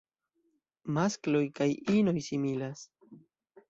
[0.95, 1.69] Maskloj kaj
[2.01, 2.87] inoj similas.